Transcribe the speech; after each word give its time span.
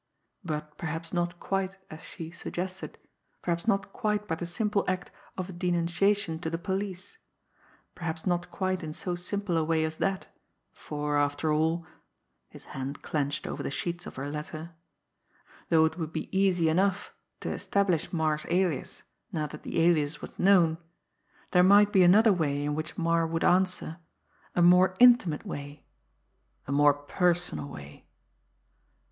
But 0.43 0.79
perhaps 0.79 1.13
not 1.13 1.39
quite 1.39 1.77
as 1.91 2.01
she 2.01 2.31
suggested, 2.31 2.97
perhaps 3.43 3.67
not 3.67 3.93
quite 3.93 4.27
by 4.27 4.33
the 4.33 4.47
simple 4.47 4.83
act 4.87 5.11
of 5.37 5.47
a 5.49 5.53
denunciation 5.53 6.39
to 6.39 6.49
the 6.49 6.57
police, 6.57 7.19
perhaps 7.93 8.25
not 8.25 8.49
quite 8.49 8.81
in 8.83 8.95
so 8.95 9.13
simple 9.13 9.57
a 9.57 9.63
way 9.63 9.85
as 9.85 9.97
that, 9.97 10.27
for, 10.73 11.17
after 11.17 11.53
all 11.53 11.85
his 12.49 12.65
hand 12.73 13.03
clenched 13.03 13.45
over 13.45 13.61
the 13.61 13.69
sheets 13.69 14.07
of 14.07 14.15
her 14.15 14.27
letter 14.27 14.71
though 15.69 15.85
it 15.85 15.99
would 15.99 16.11
be 16.11 16.35
easy 16.35 16.67
enough 16.67 17.13
to 17.41 17.51
establish 17.51 18.11
Marre's 18.11 18.47
alias 18.49 19.03
now 19.31 19.45
that 19.45 19.61
the 19.61 19.79
alias 19.81 20.19
was 20.19 20.39
known, 20.39 20.79
there 21.51 21.61
might 21.61 21.93
be 21.93 22.01
another 22.01 22.33
way 22.33 22.65
in 22.65 22.73
which 22.73 22.97
Marre 22.97 23.27
would 23.27 23.43
answer, 23.43 23.99
a 24.55 24.63
more 24.63 24.95
intimate 24.99 25.45
way, 25.45 25.85
a 26.65 26.71
more 26.71 26.95
personal 26.95 27.67
way! 27.67 28.07